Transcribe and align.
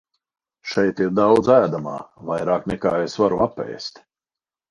Šeit 0.69 1.01
ir 1.07 1.11
daudz 1.19 1.49
ēdamā, 1.57 1.93
vairāk 2.29 2.67
nekā 2.73 2.93
es 3.09 3.19
varu 3.25 3.39
apēst. 3.47 4.01